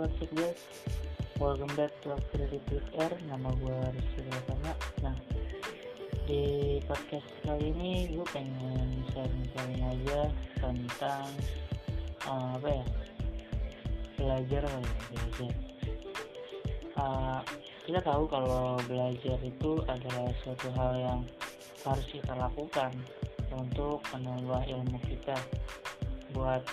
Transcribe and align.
what's 0.00 0.22
up 0.22 0.32
guys 0.32 0.56
Welcome 1.36 1.76
back 1.76 1.92
to 2.00 2.16
with 2.72 2.88
Air 2.96 3.12
Nama 3.28 3.52
gue 3.52 3.78
Rizky 3.92 4.24
Lasana 4.32 4.72
Nah 5.04 5.16
di 6.24 6.80
podcast 6.88 7.28
kali 7.44 7.68
ini 7.68 8.08
gue 8.16 8.24
pengen 8.32 9.04
sharing-sharing 9.12 9.82
aja 9.84 10.32
tentang 10.56 11.28
uh, 12.24 12.56
apa 12.56 12.80
ya 12.80 12.84
belajar 14.16 14.62
kali 14.72 14.88
ya 14.88 15.20
belajar. 15.36 15.52
Uh, 16.96 17.40
kita 17.84 18.00
tahu 18.00 18.24
kalau 18.24 18.80
belajar 18.88 19.36
itu 19.44 19.72
adalah 19.84 20.32
suatu 20.40 20.68
hal 20.80 20.92
yang 20.96 21.20
harus 21.84 22.06
kita 22.08 22.32
lakukan 22.40 22.96
untuk 23.52 24.00
menambah 24.16 24.64
ilmu 24.64 24.96
kita 25.04 25.36
buat 26.32 26.64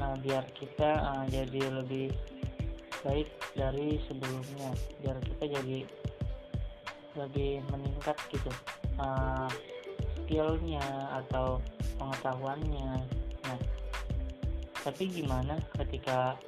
uh, 0.00 0.16
biar 0.24 0.44
kita 0.56 0.90
uh, 1.04 1.24
jadi 1.28 1.60
lebih 1.84 2.10
baik 3.04 3.28
dari 3.54 4.00
sebelumnya. 4.08 4.72
Biar 5.04 5.16
kita 5.20 5.44
jadi 5.60 5.78
lebih 7.16 7.60
meningkat 7.68 8.16
gitu. 8.32 8.50
Uh, 8.96 9.48
skillnya 10.24 10.84
atau 11.22 11.60
pengetahuannya. 12.00 13.04
Nah 13.44 13.58
tapi 14.80 15.12
gimana 15.12 15.60
ketika 15.76 16.40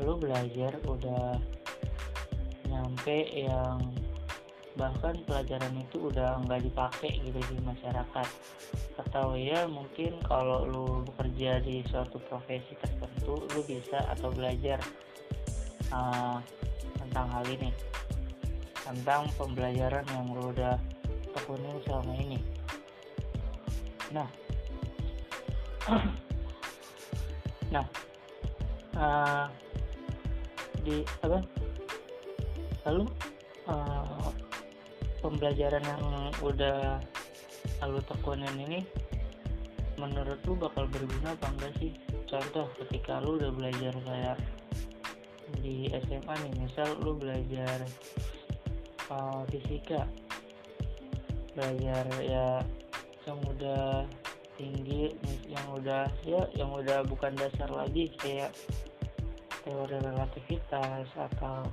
lu 0.00 0.16
belajar 0.16 0.76
udah 0.88 1.36
nyampe 2.68 3.16
yang 3.32 3.80
bahkan 4.76 5.16
pelajaran 5.24 5.72
itu 5.80 6.12
udah 6.12 6.36
nggak 6.44 6.68
dipakai 6.68 7.16
gitu 7.24 7.40
di 7.40 7.56
masyarakat 7.64 8.28
atau 8.96 9.36
ya 9.36 9.68
mungkin 9.68 10.16
kalau 10.24 10.64
lu 10.64 10.86
bekerja 11.04 11.60
di 11.60 11.84
suatu 11.84 12.16
profesi 12.26 12.72
tertentu 12.80 13.44
lu 13.52 13.60
bisa 13.68 14.00
atau 14.16 14.32
belajar 14.32 14.80
uh, 15.92 16.40
tentang 17.00 17.26
hal 17.28 17.44
ini. 17.48 17.70
Tentang 18.80 19.28
pembelajaran 19.36 20.06
yang 20.14 20.26
lu 20.32 20.52
udah 20.52 20.80
tekunin 21.36 21.76
selama 21.84 22.12
ini. 22.16 22.38
Nah. 24.12 24.28
Nah 27.66 27.82
uh, 28.96 29.46
di 30.82 31.04
apa? 31.22 31.38
Lalu 32.88 33.04
uh, 33.68 34.30
pembelajaran 35.20 35.82
yang 35.82 36.04
udah 36.40 37.02
lalu 37.82 38.00
tekunin 38.04 38.56
ini 38.56 38.80
menurut 39.96 40.40
lu 40.44 40.54
bakal 40.60 40.84
berguna 40.92 41.32
apa 41.32 41.48
enggak 41.56 41.72
sih? 41.80 41.92
Contoh 42.28 42.68
ketika 42.84 43.22
lu 43.24 43.40
udah 43.40 43.52
belajar 43.54 43.94
kayak 44.04 44.36
di 45.62 45.88
SMA 46.06 46.34
nih 46.42 46.54
misal 46.58 46.88
lu 47.00 47.14
belajar 47.14 47.86
uh, 49.10 49.46
fisika 49.48 50.06
belajar 51.54 52.04
ya 52.20 52.60
yang 53.24 53.40
udah 53.46 54.04
tinggi 54.58 55.14
yang 55.48 55.66
udah 55.72 56.04
ya 56.26 56.42
yang 56.52 56.70
udah 56.72 57.00
bukan 57.06 57.32
dasar 57.38 57.68
lagi 57.72 58.12
kayak 58.20 58.52
teori 59.64 59.98
relativitas 59.98 61.08
atau 61.16 61.64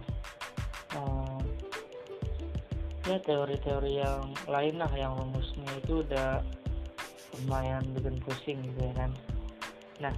ya 3.03 3.19
teori-teori 3.19 3.99
yang 3.99 4.31
lain 4.47 4.79
lah 4.79 4.91
yang 4.95 5.11
rumusnya 5.19 5.67
itu 5.83 6.07
udah 6.07 6.39
lumayan 7.43 7.83
bikin 7.91 8.15
pusing 8.23 8.59
gitu 8.63 8.79
ya 8.79 8.93
kan. 8.95 9.11
Nah 9.99 10.13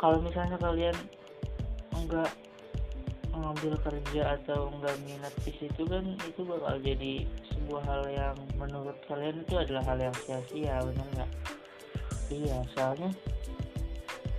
kalau 0.00 0.16
misalnya 0.24 0.56
kalian 0.56 0.96
enggak 1.92 2.32
mengambil 3.36 3.76
kerja 3.84 4.40
atau 4.40 4.72
enggak 4.72 4.96
minat 5.04 5.34
di 5.44 5.52
situ 5.60 5.82
kan 5.84 6.16
itu 6.24 6.40
bakal 6.40 6.80
jadi 6.80 7.28
sebuah 7.52 7.82
hal 7.84 8.02
yang 8.08 8.36
menurut 8.56 8.96
kalian 9.04 9.44
itu 9.44 9.54
adalah 9.60 9.84
hal 9.84 10.00
yang 10.00 10.16
sia-sia 10.24 10.80
benar 10.80 11.08
nggak? 11.20 11.30
Iya 12.32 12.58
soalnya 12.72 13.12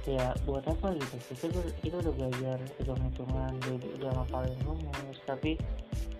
ya 0.09 0.33
buat 0.49 0.65
apa 0.65 0.97
gitu? 0.97 1.15
Kita 1.29 1.61
kita 1.85 1.95
udah 2.01 2.13
belajar 2.17 2.57
hitung-hitungan 2.81 3.53
udah 4.01 4.09
ngapalin 4.17 4.57
rumus 4.65 5.19
tapi 5.29 5.61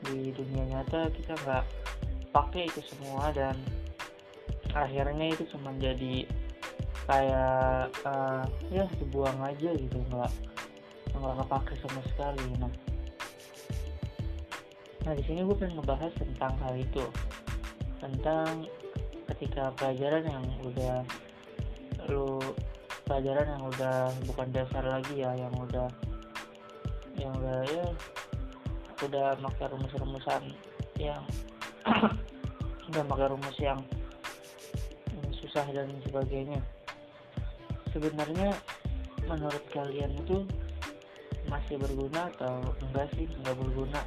di 0.08 0.34
dunia 0.34 0.64
nyata 0.78 1.10
kita 1.14 1.34
nggak 1.46 1.64
pakai 2.32 2.68
itu 2.72 2.82
semua 2.96 3.30
dan 3.36 3.54
akhirnya 4.72 5.36
itu 5.36 5.44
cuma 5.52 5.76
jadi 5.76 6.26
kayak 7.06 7.92
uh, 8.08 8.46
ya 8.72 8.88
dibuang 9.02 9.36
aja 9.44 9.74
gitu 9.76 9.98
nggak 10.10 10.32
nggak 11.12 11.36
kepake 11.44 11.74
sama 11.84 12.02
sekali. 12.14 12.46
Nah 12.62 12.72
nah 15.02 15.14
di 15.18 15.24
sini 15.26 15.42
gue 15.42 15.58
pengen 15.58 15.82
ngebahas 15.82 16.14
tentang 16.14 16.54
hal 16.62 16.78
itu 16.78 17.06
tentang 17.98 18.70
ketika 19.34 19.74
pelajaran 19.74 20.30
yang 20.30 20.46
udah 20.62 21.02
lu 22.10 22.38
pelajaran 23.10 23.50
yang 23.50 23.64
udah 23.66 24.14
bukan 24.30 24.48
dasar 24.54 24.86
lagi 24.86 25.26
ya 25.26 25.34
yang 25.34 25.54
udah 25.58 25.90
yang 27.18 27.34
udah 27.34 27.60
ya 27.66 27.86
udah 29.02 29.38
pakai 29.38 29.66
rumus-rumusan 29.74 30.42
yang 31.02 31.22
udah 32.94 33.04
pakai 33.10 33.28
rumus 33.34 33.58
yang 33.58 33.80
susah 35.42 35.66
dan 35.74 35.90
sebagainya. 36.06 36.62
Sebenarnya 37.92 38.56
menurut 39.26 39.64
kalian 39.74 40.14
itu 40.22 40.46
masih 41.50 41.82
berguna 41.82 42.30
atau 42.38 42.62
enggak 42.88 43.10
sih? 43.18 43.26
Enggak 43.42 43.58
berguna. 43.58 44.02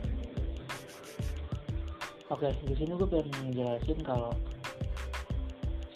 Oke 2.32 2.49
di 2.65 2.75
sini 2.78 2.97
gue 2.97 3.09
pengen 3.11 3.53
menjelaskan 3.53 4.00
kalau 4.00 4.32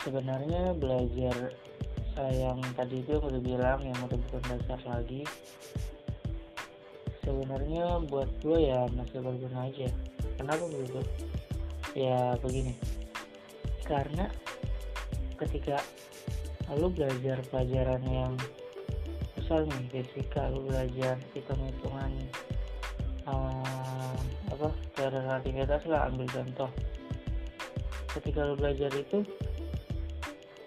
sebenarnya 0.04 0.76
belajar 0.76 1.54
yang 2.18 2.58
tadi 2.74 2.98
itu 2.98 3.14
aku 3.14 3.30
udah 3.30 3.42
bilang 3.42 3.78
yang 3.80 3.98
udah 4.02 4.18
bukan 4.26 4.42
dasar 4.50 4.80
lagi 4.90 5.22
sebenarnya 7.28 8.08
buat 8.08 8.32
gue 8.40 8.72
ya 8.72 8.88
masih 8.96 9.20
berguna 9.20 9.68
aja. 9.68 9.92
Kenapa 10.40 10.64
begitu? 10.72 11.04
Ya 11.92 12.32
begini. 12.40 12.72
Karena 13.84 14.32
ketika 15.36 15.76
lu 16.72 16.88
belajar 16.88 17.44
pelajaran 17.52 18.00
yang 18.08 18.32
misal 19.36 19.68
nih 19.68 19.84
fisika 19.92 20.48
lu 20.48 20.64
belajar 20.68 21.20
hitung-hitungan 21.36 22.12
uh, 23.28 24.16
apa 24.48 24.68
teori 24.96 25.20
relativitas 25.20 25.84
lah 25.84 26.08
ambil 26.08 26.28
contoh. 26.32 26.70
Ketika 28.16 28.40
lu 28.48 28.56
belajar 28.56 28.88
itu 28.96 29.20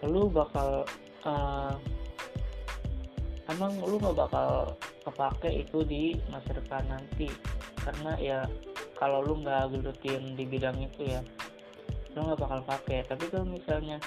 lu 0.05 0.29
bakal 0.29 0.85
uh, 1.25 1.73
emang 3.49 3.73
lu 3.81 3.97
nggak 3.97 4.17
bakal 4.17 4.77
kepake 5.01 5.65
itu 5.65 5.81
di 5.85 6.15
masa 6.29 6.53
depan 6.53 6.85
nanti. 6.89 7.29
Karena 7.81 8.13
ya 8.21 8.39
kalau 9.01 9.25
lu 9.25 9.41
nggak 9.41 9.73
gelutin 9.73 10.37
di 10.37 10.45
bidang 10.45 10.77
itu 10.77 11.09
ya 11.09 11.25
lu 12.13 12.27
nggak 12.27 12.37
bakal 12.43 12.59
pakai 12.67 13.01
tapi 13.09 13.25
kalau 13.33 13.47
misalnya 13.49 13.97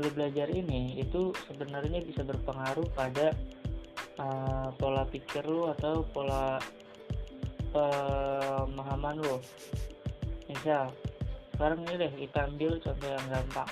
lu 0.00 0.08
belajar 0.10 0.48
ini 0.50 0.98
itu 0.98 1.30
sebenarnya 1.46 2.02
bisa 2.02 2.26
berpengaruh 2.26 2.88
pada 2.96 3.36
uh, 4.18 4.72
pola 4.74 5.06
pikir 5.06 5.44
lu 5.46 5.70
atau 5.70 6.02
pola 6.10 6.58
pemahaman 7.70 9.22
lu. 9.22 9.38
Misal 10.50 10.90
sekarang 11.54 11.84
ini 11.86 11.94
deh 12.00 12.12
kita 12.26 12.48
ambil 12.50 12.72
contoh 12.82 13.08
yang 13.12 13.26
gampang. 13.30 13.70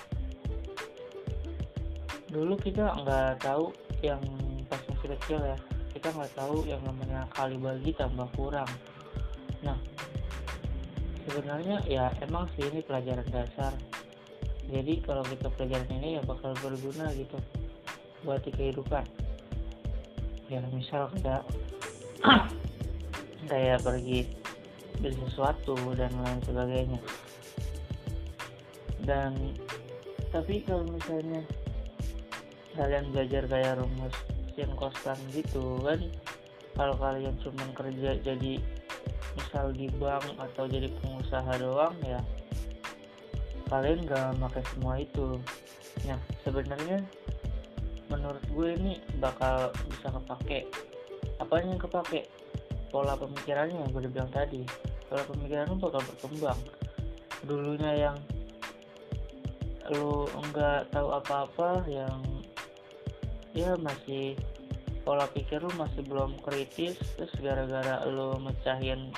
Dulu 2.29 2.55
kita 2.61 2.93
nggak 3.03 3.43
tahu 3.43 3.73
yang 4.05 4.21
pas 4.69 4.79
masih 4.85 5.17
kecil 5.17 5.41
ya 5.43 5.59
kita 6.09 6.25
nggak 6.25 6.41
tahu 6.41 6.65
yang 6.65 6.81
namanya 6.89 7.29
kali 7.37 7.61
bagi 7.61 7.93
tambah 7.93 8.25
kurang. 8.33 8.65
Nah 9.61 9.77
sebenarnya 11.29 11.85
ya 11.85 12.09
emang 12.25 12.49
sih 12.57 12.65
ini 12.65 12.81
pelajaran 12.81 13.29
dasar. 13.29 13.77
Jadi 14.73 15.05
kalau 15.05 15.21
kita 15.29 15.53
pelajaran 15.53 15.85
ini 16.01 16.17
ya 16.17 16.25
bakal 16.25 16.57
berguna 16.65 17.13
gitu 17.13 17.37
buat 18.25 18.41
di 18.41 18.49
kehidupan. 18.57 19.05
Ya 20.49 20.65
misal 20.73 21.13
kayak 21.13 21.45
kayak 23.53 23.85
pergi 23.85 24.33
beli 25.05 25.13
sesuatu 25.29 25.77
dan 25.93 26.09
lain 26.25 26.41
sebagainya. 26.49 27.01
Dan 29.05 29.37
tapi 30.33 30.65
kalau 30.65 30.89
misalnya 30.89 31.45
kalian 32.81 33.13
belajar 33.13 33.45
kayak 33.45 33.77
rumus 33.77 34.38
yang 34.59 34.75
kostan 34.75 35.17
gitu 35.31 35.79
kan. 35.87 36.03
Kalau 36.75 36.95
kalian 36.99 37.35
cuma 37.43 37.65
kerja 37.75 38.19
jadi 38.23 38.59
misal 39.39 39.71
di 39.71 39.87
bank 39.99 40.27
atau 40.35 40.67
jadi 40.67 40.91
pengusaha 40.99 41.53
doang 41.63 41.95
ya 42.03 42.19
kalian 43.69 44.09
nggak 44.09 44.41
pakai 44.41 44.63
semua 44.75 44.95
itu. 44.99 45.37
Nah 46.09 46.19
sebenarnya 46.43 47.05
menurut 48.09 48.41
gue 48.49 48.69
ini 48.81 48.93
bakal 49.21 49.71
bisa 49.93 50.09
kepake. 50.09 50.67
Apa 51.39 51.61
yang 51.61 51.77
kepake? 51.77 52.27
Pola 52.89 53.15
pemikirannya 53.15 53.85
yang 53.85 53.91
gue 53.93 54.09
bilang 54.09 54.33
tadi. 54.33 54.65
Pola 55.07 55.23
pemikiran 55.29 55.69
lu 55.69 55.77
bakal 55.77 56.01
berkembang. 56.01 56.61
Dulunya 57.45 57.93
yang 58.09 58.17
lu 59.93 60.29
enggak 60.37 60.89
tahu 60.93 61.09
apa-apa 61.13 61.85
yang 61.89 62.21
ya 63.59 63.75
masih 63.83 64.39
pola 65.03 65.27
pikir 65.35 65.59
lu 65.59 65.73
masih 65.75 66.07
belum 66.07 66.39
kritis 66.47 66.95
terus 67.19 67.33
gara-gara 67.43 68.07
lu 68.07 68.39
mecahin 68.39 69.11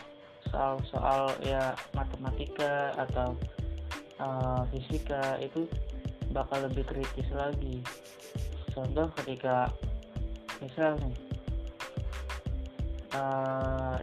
soal-soal 0.49 1.29
ya 1.45 1.77
matematika 1.93 2.97
atau 2.97 3.37
uh, 4.17 4.65
fisika 4.73 5.37
itu 5.45 5.69
bakal 6.33 6.63
lebih 6.65 6.87
kritis 6.87 7.29
lagi. 7.35 7.83
Contoh 8.71 9.11
ketika 9.21 9.69
misal 10.63 10.97
nih 11.03 11.17
uh, 13.13 13.99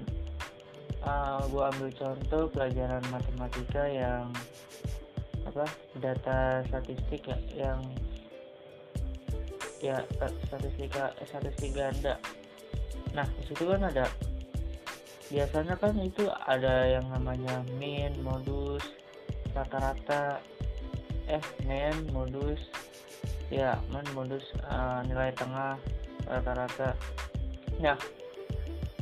uh, 1.07 1.39
gue 1.47 1.63
ambil 1.71 1.89
contoh 1.95 2.43
pelajaran 2.51 3.03
matematika 3.09 3.83
yang 3.87 4.27
apa 5.47 5.63
data 6.03 6.61
statistik 6.67 7.23
ya 7.23 7.39
yang 7.55 7.79
ya 9.81 9.97
statistika 10.47 11.13
statistik 11.25 11.77
ganda 11.77 12.17
nah 13.13 13.25
di 13.37 13.43
situ 13.49 13.63
kan 13.65 13.87
ada 13.87 14.05
biasanya 15.27 15.75
kan 15.75 15.95
itu 15.99 16.29
ada 16.47 16.87
yang 16.87 17.05
namanya 17.11 17.61
min 17.75 18.15
modus 18.23 18.83
rata-rata 19.51 20.39
eh 21.27 21.43
min 21.67 22.07
modus 22.15 22.63
ya 23.51 23.75
min 23.91 24.03
modus 24.15 24.43
uh, 24.67 25.03
nilai 25.07 25.31
tengah 25.35 25.75
rata-rata. 26.27 26.95
Nah 27.79 27.95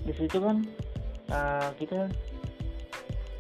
di 0.06 0.14
situ 0.14 0.38
kan 0.38 0.62
uh, 1.34 1.70
kita 1.82 2.10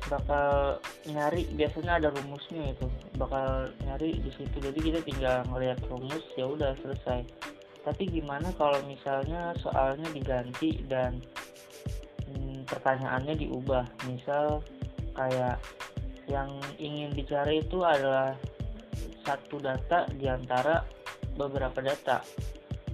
bakal 0.09 0.77
nyari 1.05 1.45
biasanya 1.53 2.01
ada 2.01 2.09
rumusnya 2.09 2.73
itu. 2.73 2.87
Bakal 3.17 3.69
nyari 3.85 4.17
di 4.17 4.31
situ. 4.33 4.57
Jadi 4.57 4.79
kita 4.81 4.99
tinggal 5.05 5.45
ngeliat 5.53 5.77
rumus 5.89 6.23
ya 6.33 6.49
udah 6.49 6.73
selesai. 6.81 7.21
Tapi 7.85 8.03
gimana 8.09 8.49
kalau 8.57 8.81
misalnya 8.89 9.53
soalnya 9.61 10.09
diganti 10.09 10.81
dan 10.89 11.21
hmm, 12.25 12.65
pertanyaannya 12.65 13.37
diubah? 13.37 13.85
Misal 14.09 14.65
kayak 15.13 15.61
yang 16.25 16.49
ingin 16.81 17.13
dicari 17.13 17.61
itu 17.61 17.85
adalah 17.85 18.33
satu 19.21 19.61
data 19.61 20.09
di 20.17 20.25
antara 20.25 20.81
beberapa 21.37 21.77
data. 21.85 22.25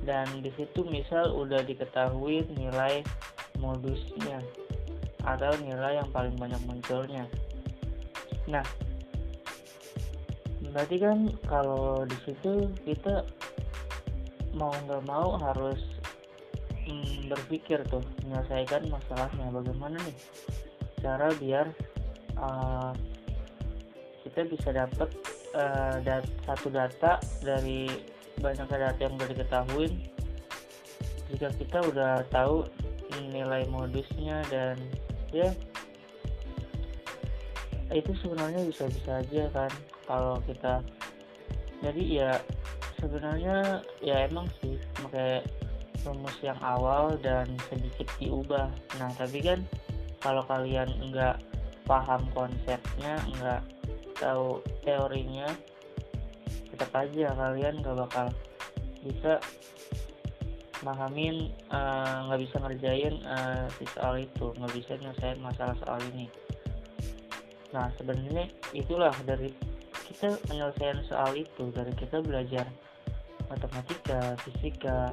Dan 0.02 0.44
di 0.44 0.52
situ 0.58 0.84
misal 0.84 1.32
udah 1.32 1.64
diketahui 1.64 2.44
nilai 2.58 3.06
modusnya 3.62 4.42
atau 5.22 5.54
nilai 5.62 6.02
yang 6.02 6.10
paling 6.10 6.34
banyak 6.34 6.58
munculnya 6.66 7.30
nah 8.52 8.66
berarti 10.72 10.96
kan 11.00 11.32
kalau 11.48 12.04
di 12.08 12.18
situ 12.28 12.68
kita 12.88 13.28
mau 14.56 14.72
nggak 14.88 15.04
mau 15.08 15.40
harus 15.40 15.80
hmm, 16.88 17.32
berpikir 17.32 17.84
tuh 17.88 18.04
menyelesaikan 18.24 18.88
masalahnya. 18.92 19.48
Bagaimana 19.52 19.98
nih 20.04 20.18
cara 21.02 21.28
biar 21.40 21.68
uh, 22.38 22.92
kita 24.28 24.48
bisa 24.48 24.70
dapat 24.76 25.10
uh, 25.56 25.96
dat 26.04 26.28
satu 26.46 26.70
data 26.70 27.18
dari 27.42 27.90
banyak 28.40 28.68
data 28.68 29.00
yang 29.00 29.16
udah 29.18 29.30
diketahui. 29.32 29.88
Jika 31.32 31.48
kita 31.56 31.80
udah 31.88 32.28
tahu 32.28 32.68
nilai 33.32 33.68
modusnya 33.72 34.44
dan 34.52 34.76
ya 35.32 35.52
itu 37.92 38.12
sebenarnya 38.24 38.62
bisa-bisa 38.68 39.20
aja 39.20 39.44
kan 39.52 39.72
kalau 40.08 40.40
kita 40.48 40.80
jadi 41.82 42.04
ya 42.04 42.32
sebenarnya 43.02 43.82
ya 44.00 44.30
emang 44.30 44.46
sih 44.62 44.78
pakai 45.02 45.42
rumus 46.06 46.38
yang 46.42 46.58
awal 46.62 47.14
dan 47.22 47.46
sedikit 47.70 48.10
diubah. 48.18 48.70
Nah 48.98 49.10
tapi 49.18 49.42
kan 49.42 49.60
kalau 50.22 50.46
kalian 50.46 50.90
nggak 51.10 51.38
paham 51.86 52.22
konsepnya 52.34 53.18
nggak 53.38 53.62
tahu 54.22 54.62
teorinya 54.86 55.50
tetap 56.70 56.94
aja 56.94 57.34
kalian 57.34 57.82
nggak 57.82 57.98
bakal 57.98 58.28
bisa 59.02 59.42
mahamin 60.86 61.50
eh, 61.74 62.18
nggak 62.30 62.40
uh, 62.40 62.42
bisa 62.42 62.56
ngerjain 62.62 63.16
uh, 63.26 63.66
soal 63.98 64.18
itu 64.18 64.50
nggak 64.58 64.74
bisa 64.78 64.92
nyelesain 64.98 65.38
masalah 65.42 65.78
soal 65.82 66.02
ini 66.14 66.30
nah 67.72 67.88
sebenarnya 67.96 68.52
itulah 68.76 69.16
dari 69.24 69.52
kita 70.12 70.38
penyelesaian 70.46 71.02
soal 71.08 71.32
itu. 71.34 71.72
Dari 71.72 71.92
kita 71.98 72.22
belajar 72.22 72.68
matematika 73.50 74.38
fisika 74.46 75.12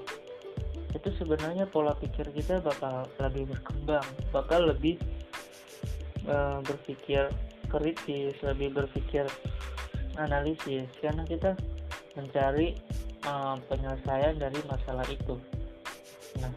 itu 0.92 1.08
sebenarnya 1.20 1.68
pola 1.68 1.92
pikir 1.98 2.28
kita 2.32 2.64
bakal 2.64 3.04
lebih 3.20 3.52
berkembang 3.52 4.06
bakal 4.32 4.72
lebih 4.72 4.96
uh, 6.24 6.64
berpikir 6.64 7.28
kritis 7.68 8.34
lebih 8.44 8.74
berpikir 8.74 9.24
analisis. 10.18 10.88
Karena 11.00 11.22
kita 11.24 11.54
mencari 12.18 12.74
uh, 13.24 13.56
penyelesaian 13.70 14.36
dari 14.36 14.58
masalah 14.66 15.06
itu. 15.06 15.38
Nah, 16.42 16.52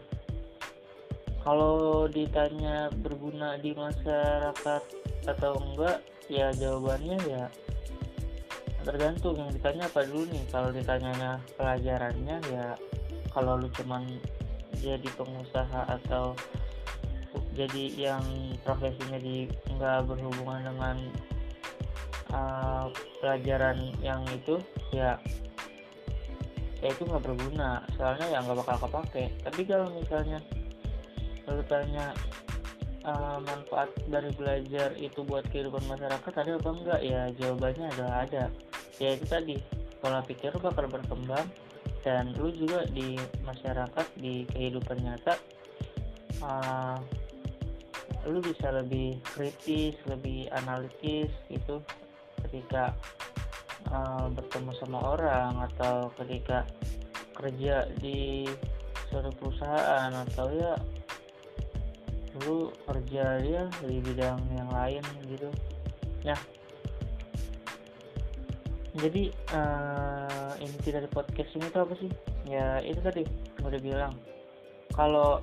kalau 1.42 2.06
ditanya 2.10 2.90
berguna 3.02 3.56
di 3.58 3.74
masyarakat 3.74 5.01
atau 5.26 5.58
enggak, 5.58 6.02
ya 6.26 6.50
jawabannya 6.54 7.18
ya 7.28 7.44
tergantung. 8.82 9.38
Yang 9.38 9.50
ditanya 9.58 9.82
apa 9.86 10.00
dulu 10.06 10.24
nih. 10.30 10.44
Kalau 10.50 10.70
ditanyanya 10.74 11.30
pelajarannya 11.54 12.36
ya 12.50 12.66
kalau 13.32 13.56
lu 13.56 13.68
cuman 13.72 14.04
jadi 14.82 15.08
pengusaha 15.14 15.88
atau 15.88 16.34
jadi 17.52 17.84
yang 17.96 18.24
profesinya 18.64 19.20
di 19.20 19.48
nggak 19.72 20.08
berhubungan 20.08 20.72
dengan 20.72 20.96
uh, 22.32 22.88
pelajaran 23.20 23.92
yang 24.00 24.24
itu 24.32 24.56
ya 24.92 25.16
ya 26.82 26.88
itu 26.90 27.02
nggak 27.06 27.22
berguna. 27.22 27.86
Soalnya 27.94 28.26
ya 28.26 28.38
nggak 28.42 28.58
bakal 28.66 28.76
kepake. 28.88 29.30
Tapi 29.46 29.60
kalau 29.64 29.86
misalnya 29.94 30.42
lalu 31.46 31.62
tanya 31.66 32.14
uh, 33.04 33.38
manfaat 33.42 33.90
dari 34.08 34.30
belajar 34.34 34.94
itu 34.98 35.22
buat 35.26 35.46
kehidupan 35.50 35.82
masyarakat 35.86 36.32
ada 36.32 36.50
apa 36.58 36.70
enggak? 36.70 37.00
Ya 37.00 37.22
jawabannya 37.38 37.86
adalah 37.96 38.16
ada. 38.26 38.44
Ya 38.98 39.14
itu 39.14 39.26
tadi. 39.26 39.56
Pola 40.02 40.18
pikir 40.26 40.50
bakal 40.58 40.90
berkembang 40.90 41.46
dan 42.02 42.34
lu 42.34 42.50
juga 42.50 42.82
di 42.90 43.14
masyarakat 43.46 44.06
di 44.18 44.42
kehidupan 44.50 44.98
nyata 45.06 45.38
uh, 46.42 46.98
lu 48.26 48.38
bisa 48.42 48.70
lebih 48.74 49.18
kritis 49.22 49.94
lebih 50.06 50.50
analitis 50.54 51.30
gitu 51.50 51.82
ketika 52.46 52.94
uh, 53.90 54.26
bertemu 54.30 54.74
sama 54.82 54.98
orang 55.14 55.58
atau 55.70 56.10
ketika 56.22 56.66
kerja 57.38 57.86
di 57.98 58.46
suatu 59.10 59.30
perusahaan 59.38 60.10
atau 60.10 60.46
ya 60.54 60.74
lu 62.40 62.72
kerja 62.88 63.38
ya 63.44 63.64
di 63.84 64.00
bidang 64.00 64.40
yang 64.56 64.70
lain 64.72 65.04
gitu. 65.28 65.48
Ya. 66.24 66.36
Jadi 68.92 69.32
uh, 69.56 70.52
inti 70.60 70.92
dari 70.92 71.08
podcast 71.08 71.52
ini 71.56 71.66
tuh 71.72 71.84
apa 71.88 71.94
sih? 71.96 72.10
Ya 72.48 72.80
itu 72.84 73.00
tadi 73.00 73.24
udah 73.60 73.80
bilang. 73.80 74.14
Kalau 74.92 75.40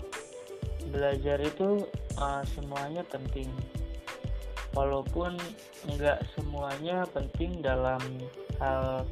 belajar 0.94 1.42
itu 1.42 1.86
uh, 2.18 2.42
semuanya 2.58 3.02
penting. 3.10 3.50
Walaupun 4.78 5.34
nggak 5.98 6.22
semuanya 6.38 7.06
penting 7.10 7.62
dalam 7.62 8.02
hal 8.62 9.06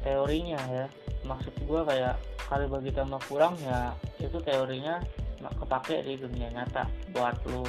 teorinya 0.00 0.60
ya. 0.72 0.86
Maksud 1.24 1.52
gue 1.64 1.80
kayak 1.84 2.16
kali 2.48 2.68
bagi 2.68 2.92
tambah 2.92 3.20
kurang 3.24 3.56
ya 3.64 3.96
itu 4.20 4.36
teorinya 4.44 5.00
kepake 5.52 6.04
di 6.04 6.14
dunia 6.16 6.48
nyata 6.52 6.88
buat 7.12 7.36
lu 7.48 7.64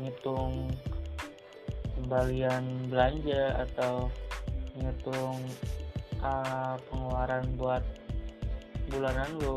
ngitung 0.00 0.68
kembalian 1.94 2.90
belanja 2.90 3.64
atau 3.68 4.10
ngitung 4.74 5.38
uh, 6.20 6.74
pengeluaran 6.90 7.46
buat 7.54 7.82
bulanan 8.90 9.30
lu 9.40 9.56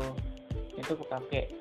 itu 0.78 0.94
kepake. 0.94 1.52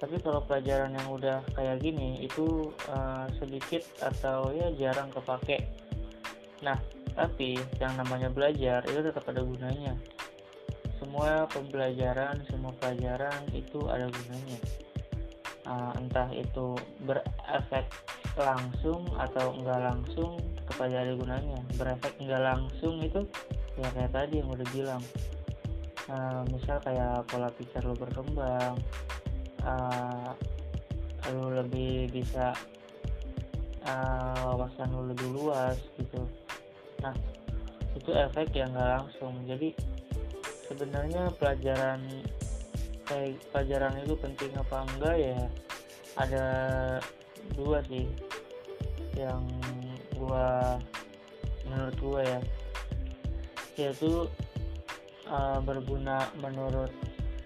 Tapi 0.00 0.16
kalau 0.24 0.40
pelajaran 0.48 0.96
yang 0.96 1.08
udah 1.12 1.44
kayak 1.52 1.82
gini 1.84 2.24
itu 2.24 2.72
uh, 2.88 3.28
sedikit 3.36 3.84
atau 4.00 4.48
ya 4.54 4.72
jarang 4.78 5.12
kepake. 5.12 5.66
Nah 6.64 6.78
tapi 7.12 7.58
yang 7.82 7.92
namanya 7.98 8.30
belajar 8.30 8.80
itu 8.86 9.02
tetap 9.02 9.26
ada 9.28 9.42
gunanya 9.42 9.98
semua 11.10 11.42
pembelajaran 11.50 12.38
semua 12.46 12.70
pelajaran 12.78 13.42
itu 13.50 13.82
ada 13.90 14.06
gunanya. 14.06 14.58
Uh, 15.66 15.90
entah 15.98 16.30
itu 16.30 16.78
berefek 17.02 17.90
langsung 18.38 19.10
atau 19.18 19.50
enggak 19.58 19.90
langsung 19.90 20.38
kepada 20.70 21.02
ada 21.02 21.18
gunanya. 21.18 21.58
Berefek 21.74 22.14
enggak 22.22 22.46
langsung 22.46 23.02
itu 23.02 23.26
ya 23.74 23.90
kayak 23.90 24.14
tadi 24.14 24.38
yang 24.38 24.54
udah 24.54 24.68
bilang. 24.70 25.02
Uh, 26.06 26.46
misal 26.54 26.78
kayak 26.78 27.26
pola 27.26 27.50
pikir 27.58 27.82
lo 27.82 27.98
berkembang 27.98 28.78
uh, 29.66 30.30
lo 31.26 31.58
lebih 31.58 32.06
bisa 32.14 32.54
uh, 33.82 34.54
lo 34.94 35.10
lebih 35.10 35.26
luas 35.34 35.74
gitu. 35.98 36.22
Nah 37.02 37.18
itu 37.98 38.14
efek 38.14 38.54
yang 38.54 38.70
nggak 38.70 38.90
langsung. 38.94 39.34
Jadi 39.42 39.74
sebenarnya 40.70 41.34
pelajaran 41.34 41.98
kayak 43.02 43.42
pelajaran 43.50 43.98
itu 44.06 44.14
penting 44.14 44.54
apa 44.54 44.86
enggak 44.86 45.16
ya 45.18 45.40
ada 46.14 46.46
dua 47.58 47.82
sih. 47.90 48.06
Yang 49.18 49.42
gua 50.14 50.78
menurut 51.66 51.96
gua 51.98 52.20
ya. 52.22 52.40
Yaitu 53.74 54.30
uh, 55.26 55.58
berguna 55.58 56.30
menurut 56.38 56.94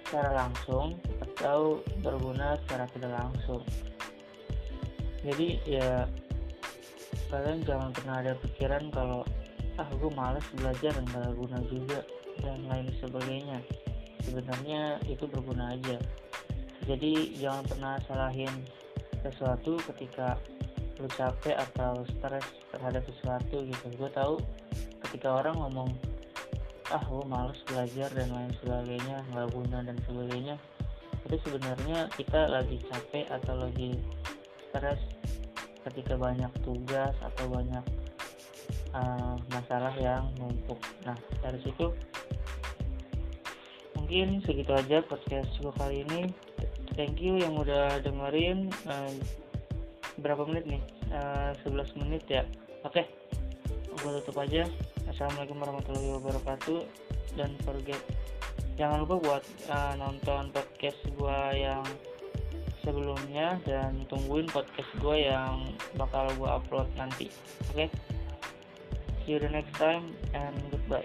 secara 0.05 0.45
langsung 0.45 1.01
atau 1.25 1.81
berguna 2.05 2.61
secara 2.69 2.85
tidak 2.93 3.13
langsung. 3.17 3.65
Jadi 5.25 5.57
ya 5.65 6.05
kalian 7.33 7.65
jangan 7.65 7.91
pernah 7.97 8.21
ada 8.21 8.37
pikiran 8.37 8.93
kalau 8.93 9.25
ah 9.75 9.89
gue 9.91 10.13
males 10.15 10.45
belajar 10.55 10.95
nggak 10.95 11.35
guna 11.35 11.59
juga 11.67 11.99
dan 12.41 12.59
lain 12.67 12.89
sebagainya. 12.99 13.59
Sebenarnya 14.25 14.99
itu 15.07 15.29
berguna 15.29 15.77
aja. 15.77 16.01
Jadi 16.85 17.37
jangan 17.39 17.65
pernah 17.69 17.95
salahin 18.09 18.53
sesuatu 19.25 19.81
ketika 19.93 20.37
lu 21.01 21.09
capek 21.11 21.59
atau 21.59 22.07
stres 22.07 22.47
terhadap 22.71 23.03
sesuatu 23.09 23.57
gitu. 23.67 23.87
Gue 23.99 24.11
tahu 24.13 24.39
ketika 25.09 25.43
orang 25.43 25.57
ngomong 25.59 25.91
ah 26.93 27.01
gue 27.01 27.25
males 27.25 27.57
belajar 27.65 28.13
dan 28.13 28.29
lain 28.29 28.53
sebagainya 28.61 29.25
nggak 29.33 29.49
guna 29.57 29.81
dan 29.81 29.97
sebagainya 30.05 30.61
itu 31.25 31.37
sebenarnya 31.49 32.13
kita 32.13 32.53
lagi 32.53 32.77
capek 32.93 33.25
atau 33.33 33.57
lagi 33.57 33.97
stres 34.69 35.01
ketika 35.89 36.21
banyak 36.21 36.53
tugas 36.61 37.17
atau 37.25 37.49
banyak 37.49 37.85
uh, 38.93 39.37
masalah 39.49 39.93
yang 39.97 40.29
numpuk. 40.37 40.77
Nah 41.09 41.17
dari 41.41 41.57
situ 41.65 41.89
mungkin 44.15 44.47
segitu 44.47 44.71
aja 44.71 45.03
podcast 45.11 45.51
gue 45.59 45.75
kali 45.75 46.07
ini. 46.07 46.31
Thank 46.95 47.19
you 47.19 47.35
yang 47.35 47.59
udah 47.59 47.99
dengerin 47.99 48.71
uh, 48.87 49.11
berapa 50.23 50.47
menit 50.47 50.71
nih? 50.71 50.83
Uh, 51.11 51.51
11 51.67 51.99
menit 51.99 52.23
ya? 52.31 52.47
Oke 52.87 53.03
okay. 53.03 53.11
gue 53.75 54.11
tutup 54.23 54.39
aja. 54.39 54.71
Assalamualaikum 55.11 55.59
warahmatullahi 55.59 56.15
wabarakatuh. 56.15 56.87
Dan 57.35 57.59
forget 57.67 57.99
jangan 58.79 59.03
lupa 59.03 59.19
buat 59.19 59.43
uh, 59.75 59.99
nonton 59.99 60.55
podcast 60.55 61.03
gue 61.11 61.39
yang 61.59 61.83
sebelumnya 62.87 63.59
dan 63.67 63.99
tungguin 64.07 64.47
podcast 64.47 64.95
gue 65.03 65.27
yang 65.27 65.75
bakal 65.99 66.31
gue 66.39 66.47
upload 66.55 66.87
nanti. 66.95 67.35
Oke? 67.75 67.91
Okay? 67.91 67.91
see 69.27 69.35
you 69.35 69.43
the 69.43 69.51
next 69.51 69.75
time 69.75 70.15
and 70.39 70.55
goodbye 70.71 71.03